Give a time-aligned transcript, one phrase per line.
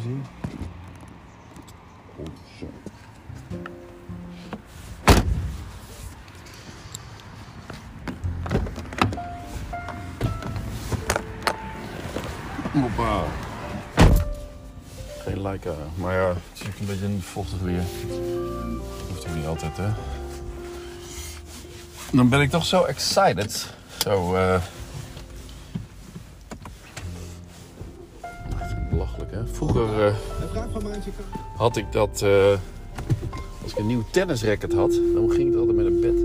[0.00, 0.24] zien.
[2.16, 2.66] Goed zo.
[12.80, 13.24] Hoppa.
[15.18, 15.72] Geen Leica.
[15.94, 17.82] Maar ja, het is een beetje een vochtig weer.
[19.08, 19.88] Hoeft ook niet altijd, hè.
[22.12, 23.74] Dan ben ik toch zo excited.
[23.98, 24.62] Zo, eh...
[29.52, 30.14] Vroeger eh,
[31.56, 32.22] had ik dat...
[32.22, 32.58] eh,
[33.62, 36.16] als ik een nieuw tennisracket had, dan ging het altijd met een bed.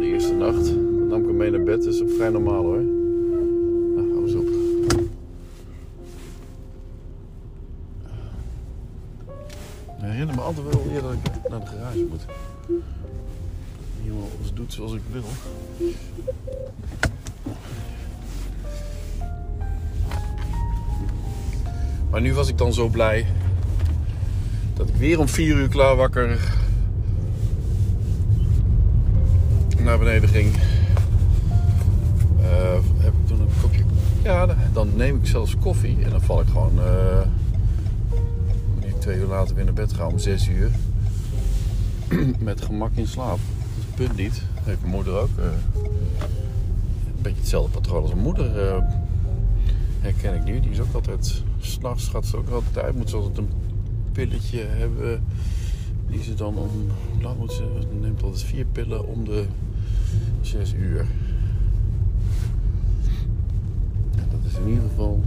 [0.00, 0.64] De eerste nacht.
[0.66, 1.84] Dan nam ik hem mee naar bed.
[1.84, 2.80] Dat is vrij normaal, hoor.
[3.96, 4.48] Nou, hou eens op.
[9.96, 12.24] Ik herinner me altijd wel weer dat ik naar de garage moet.
[14.04, 15.22] Iemand alles doet zoals ik wil.
[22.12, 23.26] Maar nu was ik dan zo blij
[24.74, 26.40] dat ik weer om 4 uur klaar wakker
[29.78, 30.54] naar beneden ging.
[32.40, 33.82] Eh, heb ik toen een kopje.
[34.22, 36.72] Ja, dan neem ik zelfs koffie en dan val ik gewoon.
[38.80, 40.70] ik twee uur later weer naar bed ga om 6 uur.
[42.38, 43.38] Met gemak in slaap.
[43.38, 44.42] Dat is punt niet.
[44.62, 45.38] Heeft mijn moeder ook.
[45.38, 45.44] eh,
[47.06, 48.50] een beetje hetzelfde patroon als mijn moeder.
[50.00, 50.60] herken ik nu.
[50.60, 51.42] Die is ook altijd.
[51.62, 52.96] S'nachts gaat ze ook altijd uit.
[52.96, 53.48] Moet ze altijd een
[54.12, 55.24] pilletje hebben.
[56.08, 56.70] Die ze dan om.
[57.12, 57.64] Hoe laat moet ze?
[58.00, 59.44] Neemt altijd vier pillen om de
[60.40, 61.06] 6 uur.
[64.14, 65.22] Dat is in ieder geval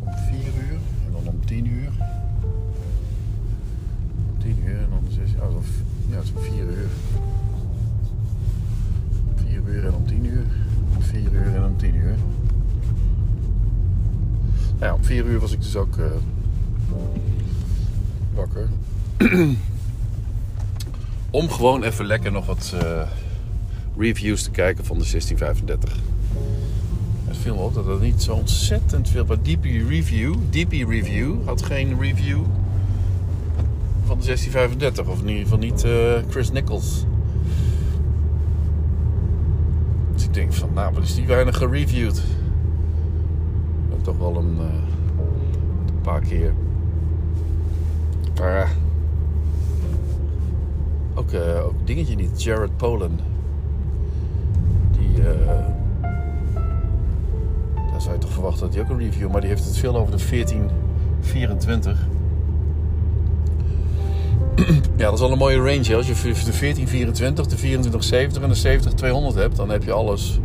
[0.00, 1.90] om 4 uur en dan om 10 uur.
[4.30, 5.40] Om 10 uur en dan om 6 uur.
[6.10, 6.88] Ja, om 4 uur.
[9.28, 10.44] Om 4 uur en om 10 uur.
[10.96, 12.16] Om 4 uur en om 10 uur.
[14.69, 16.04] Nou ja, om 4 uur was ik dus ook eh,
[18.34, 18.68] wakker.
[21.30, 23.02] Om gewoon even lekker nog wat eh,
[23.98, 25.98] reviews te kijken van de 1635.
[27.24, 29.24] Het viel me op dat er niet zo ontzettend veel...
[29.24, 32.40] Maar DP Review, DP Review had geen review
[34.04, 35.06] van de 1635.
[35.06, 37.04] Of in ieder geval niet eh, Chris Nichols.
[40.12, 42.22] Dus ik denk van, nou, wat is die weinig gereviewd?
[44.02, 44.64] Toch wel een, eh,
[45.86, 46.52] een paar keer.
[48.38, 48.66] Maar ja.
[51.14, 52.42] Ook, eh, ook dingetje niet.
[52.42, 53.18] Jared Polen.
[54.90, 55.22] Die...
[55.22, 55.66] eh,
[57.90, 59.30] daar zou je toch verwachten dat hij ook een review...
[59.30, 61.98] Maar die heeft het veel over de 1424.
[64.96, 65.96] Ja, dat is al een mooie range.
[65.96, 69.56] Als je de 1424, de 2470 en de 70200 hebt...
[69.56, 70.40] dan heb je alles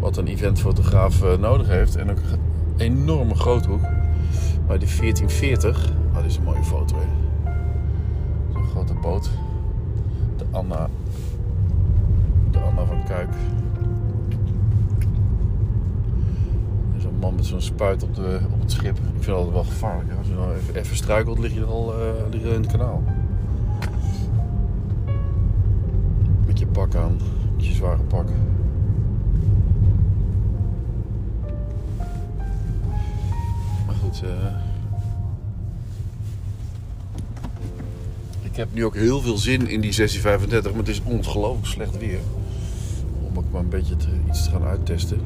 [0.00, 1.96] wat een eventfotograaf eh, nodig heeft.
[1.96, 2.16] En een
[2.82, 3.80] enorme groothoek.
[4.66, 5.92] Maar die 1440...
[6.10, 7.06] Oh, dit is een mooie foto, hè.
[8.52, 9.30] Zo'n grote boot.
[10.36, 10.88] De Anna.
[12.50, 13.28] De Anna van Kuik.
[16.98, 18.96] Zo'n man met zo'n spuit op, de, op het schip.
[18.96, 20.10] Ik vind altijd wel gevaarlijk.
[20.10, 20.16] Hè?
[20.16, 21.98] Als je nou even, even struikelt, lig je al eh,
[22.30, 23.02] lig je in het kanaal.
[26.46, 27.16] Met je pak aan.
[27.56, 28.28] Met je zware pak.
[34.22, 34.54] Eh,
[38.42, 41.98] ik heb nu ook heel veel zin in die 1635, maar het is ongelooflijk slecht
[41.98, 42.18] weer.
[43.28, 43.94] Om ook maar een beetje
[44.28, 45.20] iets te gaan uittesten.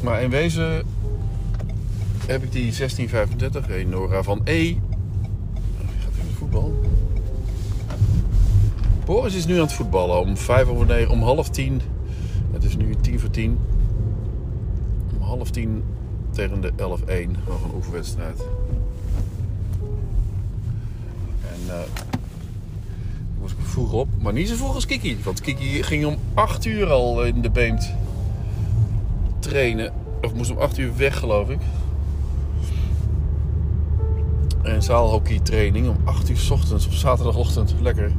[0.00, 0.86] Maar in wezen
[2.26, 4.74] heb ik die 1635, een Nora van E.
[6.02, 6.80] Gaat in het voetbal.
[9.04, 11.80] Boris is nu aan het voetballen om vijf over om half tien.
[12.54, 13.58] Het is nu tien voor tien.
[15.16, 15.84] Om half tien
[16.30, 16.76] tegen de 11-1
[17.46, 18.46] nog een oefenwedstrijd.
[21.40, 21.80] En eh
[23.40, 25.18] moest ik vroeg op, maar niet zo vroeg als Kiki.
[25.24, 27.94] Want Kiki ging om 8 uur al in de Beemt
[29.38, 29.92] trainen.
[30.22, 31.60] Of moest om 8 uur weg, geloof ik.
[34.62, 37.74] En zaalhockey training om 8 uur s ochtends op zaterdagochtend.
[37.80, 38.12] Lekker.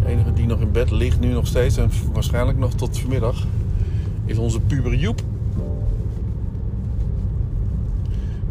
[0.00, 3.46] De enige die nog in bed ligt nu nog steeds en waarschijnlijk nog tot vanmiddag
[4.24, 5.20] is onze puber Joep.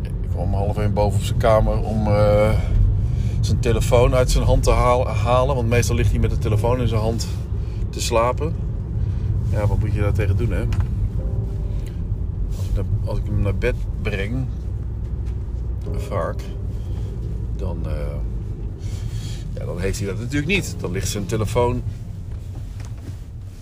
[0.02, 2.50] Ik kwam om half één boven op zijn kamer om eh,
[3.40, 5.56] zijn telefoon uit zijn hand te halen.
[5.56, 7.28] Want meestal ligt hij met de telefoon in zijn hand
[7.90, 8.56] te slapen.
[9.50, 10.64] Ja, wat moet je daar tegen doen, hè?
[12.50, 14.46] Als ik, als ik hem naar bed breng,
[15.96, 16.42] vaak,
[17.56, 17.94] dan, eh,
[19.60, 20.76] ja, dan heeft hij dat natuurlijk niet.
[20.80, 21.84] Dan ligt zijn telefoon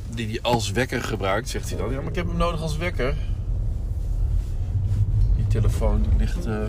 [0.10, 1.92] die hij als wekker gebruikt, zegt hij dan.
[1.92, 3.16] Ja, maar ik heb hem nodig als wekker.
[5.36, 6.46] Die telefoon ligt.
[6.46, 6.64] eh.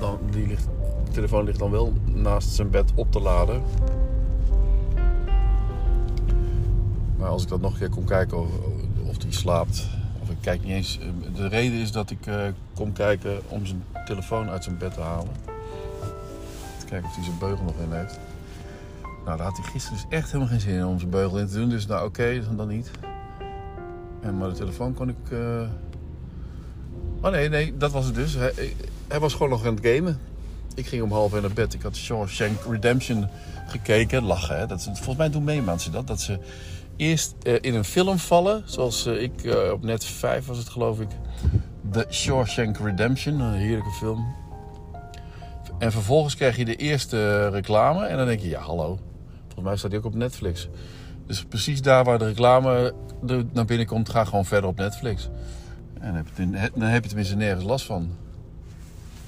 [0.00, 0.64] Dan, die ligt,
[1.04, 3.62] de telefoon ligt dan wel naast zijn bed op te laden.
[7.18, 8.46] Maar als ik dat nog een keer kom kijken
[9.22, 9.86] die slaapt,
[10.22, 10.98] of ik kijk niet eens.
[10.98, 12.42] eh, De reden is dat ik eh,
[12.74, 15.32] kom kijken om zijn telefoon uit zijn bed te halen.
[16.78, 18.18] Te kijken of hij zijn beugel nog in heeft.
[19.24, 21.46] Nou, daar had hij gisteren dus echt helemaal geen zin in om zijn beugel in
[21.46, 21.68] te doen.
[21.68, 22.90] Dus nou oké, dan, dan niet.
[24.20, 25.30] En, maar de telefoon kon ik.
[25.30, 25.68] eh,
[27.20, 28.34] Oh nee, nee, dat was het dus.
[28.34, 28.52] Hij,
[29.08, 30.18] hij was gewoon nog aan het gamen.
[30.74, 31.74] Ik ging om half één naar bed.
[31.74, 33.28] Ik had Shawshank Redemption
[33.66, 34.22] gekeken.
[34.22, 34.66] Lachen, hè.
[34.66, 36.06] Dat is, volgens mij doen meemaanden dat.
[36.06, 36.38] Dat ze
[36.96, 38.62] eerst eh, in een film vallen.
[38.64, 41.08] Zoals eh, ik eh, op net 5 was het geloof ik.
[41.90, 43.40] The Shawshank Redemption.
[43.40, 44.34] Een heerlijke film.
[45.78, 48.06] En vervolgens krijg je de eerste reclame.
[48.06, 48.98] En dan denk je, ja hallo.
[49.42, 50.68] Volgens mij staat die ook op Netflix.
[51.26, 52.94] Dus precies daar waar de reclame
[53.52, 55.28] naar binnen komt, ga gewoon verder op Netflix.
[56.00, 58.10] En dan heb, je, dan heb je tenminste nergens last van.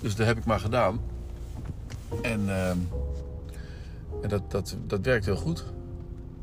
[0.00, 1.00] Dus dat heb ik maar gedaan.
[2.22, 2.78] En, ehm,
[4.22, 5.64] en dat, dat, dat werkt heel goed.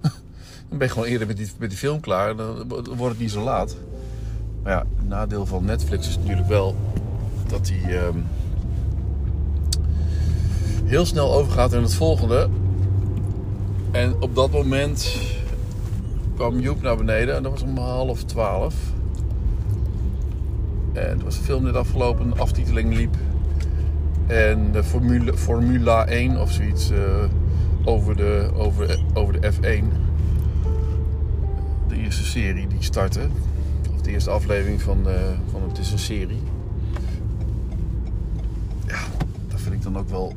[0.69, 2.35] dan ben je gewoon eerder met die, met die film klaar.
[2.35, 3.75] Dan wordt het niet zo laat.
[4.63, 6.75] Maar ja, het nadeel van Netflix is natuurlijk wel
[7.47, 8.17] dat hij ehm,
[10.85, 12.49] heel snel overgaat in het volgende.
[13.91, 15.15] En op dat moment
[16.35, 18.75] kwam Joep naar beneden en dat was om half twaalf.
[20.93, 23.15] En het was de film net afgelopen, de aftiteling liep.
[24.31, 26.99] En de Formule, Formula 1 of zoiets eh,
[27.83, 29.85] over, de, over, over de F1.
[31.87, 33.19] De eerste serie die startte.
[33.93, 35.15] Of de eerste aflevering van, eh,
[35.51, 36.41] van het is een serie.
[38.87, 38.99] Ja,
[39.47, 40.33] dat vind ik dan ook wel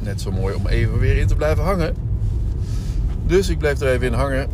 [0.00, 1.94] net zo mooi om even weer in te blijven hangen.
[3.26, 4.48] Dus ik bleef er even in hangen.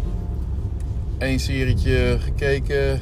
[1.18, 2.94] Eén serietje gekeken.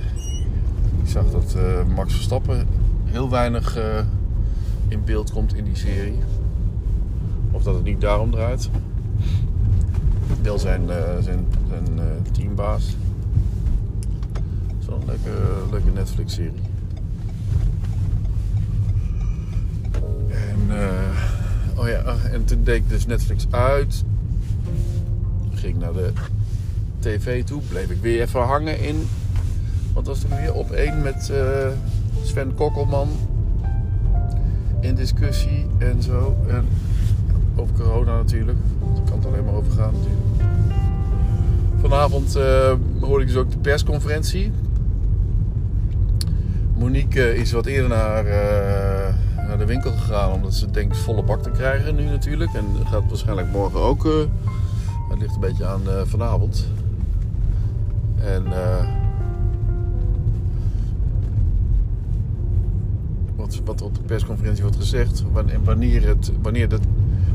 [1.02, 2.68] Ik zag dat eh, Max Verstappen
[3.04, 3.78] heel weinig
[4.88, 6.18] in beeld komt in die serie.
[7.50, 8.70] Of dat het niet daarom draait.
[10.42, 12.96] Wel zijn, eh, zijn, zijn eh, teambaas.
[14.78, 15.30] Zo'n leuke,
[15.70, 16.60] leuke Netflix-serie.
[20.30, 24.04] En, eh, oh ja, ah, en toen deed ik dus Netflix uit.
[25.50, 26.12] Ging naar de
[26.98, 27.62] tv toe.
[27.68, 29.08] Bleef ik weer even hangen in
[29.92, 31.32] wat was er weer op één met
[32.22, 33.08] Sven Kokkelman
[34.86, 36.36] in discussie en zo.
[36.48, 36.64] En
[37.56, 38.58] over corona natuurlijk.
[38.94, 40.22] Daar kan het alleen maar over gaan natuurlijk.
[41.80, 44.52] Vanavond eh, hoorde ik dus ook de persconferentie.
[46.78, 49.14] Monique is wat eerder naar, eh,
[49.46, 52.54] naar de winkel gegaan omdat ze denkt volle bak te krijgen nu natuurlijk.
[52.54, 54.04] En gaat waarschijnlijk morgen ook.
[54.06, 54.12] eh,
[55.10, 56.66] het ligt een beetje aan eh, vanavond.
[58.16, 58.86] En eh,
[63.36, 66.78] wat, wat op de persconferentie wordt gezegd, wanneer, wanneer, het, wanneer de,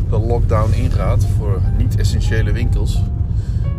[0.10, 3.02] de lockdown ingaat voor niet-essentiële winkels.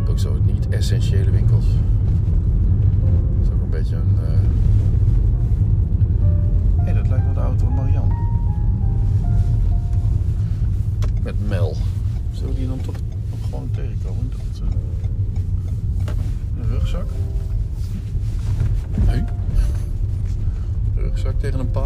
[0.09, 1.65] Ook zo, niet-essentiële winkels.
[1.65, 4.17] Dat is ook een beetje een.
[4.25, 4.31] eh,
[6.85, 8.13] Hé, dat lijkt wel de auto van Marianne.
[11.23, 11.75] Met Mel.
[12.31, 12.95] Zullen we die dan toch
[13.45, 14.29] gewoon tegenkomen?
[14.31, 14.61] Dat,
[16.57, 17.05] een rugzak?
[19.07, 19.23] Nee.
[20.95, 21.82] Rugzak tegen een paal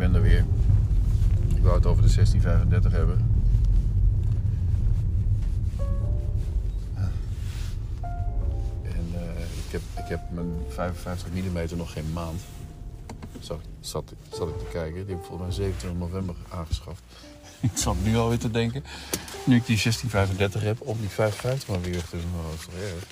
[0.00, 0.44] ben er weer.
[1.56, 3.18] Ik wou het over de 1635 hebben.
[8.82, 12.40] En eh, ik, heb, ik heb mijn 55 mm nog geen maand.
[13.40, 15.06] Zat, zat, zat ik te kijken.
[15.06, 17.02] Die heb ik volgens mij 27 november aangeschaft.
[17.70, 18.84] ik zat nu alweer te denken.
[19.44, 22.40] Nu ik die 1635 heb, om die 55 maar weer te doen.
[22.40, 23.06] Oh, dat is toch erg.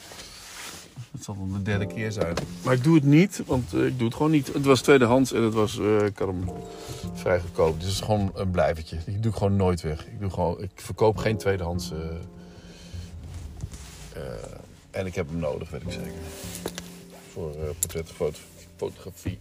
[1.12, 2.34] Het zal dan de derde keer zijn.
[2.64, 4.52] Maar ik doe het niet, want eh, ik doe het gewoon niet.
[4.52, 6.50] Het was tweedehands en het was, eh, ik hem
[7.14, 7.74] vrij goedkoop.
[7.74, 8.98] Dus het is gewoon een blijvertje.
[9.06, 10.06] Die doe ik gewoon nooit weg.
[10.06, 11.90] Ik, doe gewoon, ik verkoop geen tweedehands.
[11.92, 11.98] eh,
[14.90, 16.12] en ik heb hem nodig, weet ik zeker.
[17.32, 19.38] Voor uh, portretfotografie.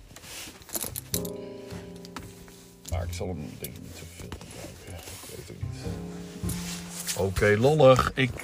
[2.92, 5.06] Maar ik zal hem denk ik niet zoveel gebruiken.
[5.22, 7.18] Ik weet het niet.
[7.18, 8.12] Oké, lollig.
[8.16, 8.40] Ik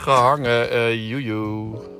[0.00, 0.72] ga hangen.
[0.72, 1.97] Uh, joejoe.